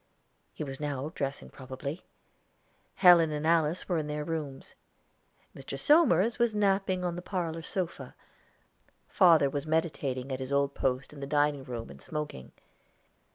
He 0.51 0.63
was 0.63 0.79
now 0.79 1.11
dressing 1.13 1.51
probably. 1.51 2.07
Helen 2.95 3.31
and 3.31 3.45
Alice 3.45 3.87
were 3.87 3.99
in 3.99 4.07
their 4.07 4.23
rooms. 4.23 4.73
Mr. 5.55 5.77
Somers 5.77 6.39
was 6.39 6.55
napping 6.55 7.05
on 7.05 7.15
the 7.15 7.21
parlor 7.21 7.61
sofa; 7.61 8.15
father 9.07 9.47
was 9.47 9.67
meditating 9.67 10.31
at 10.31 10.39
his 10.39 10.51
old 10.51 10.73
post 10.73 11.13
in 11.13 11.19
the 11.19 11.27
dining 11.27 11.63
room 11.63 11.91
and 11.91 12.01
smoking. 12.01 12.51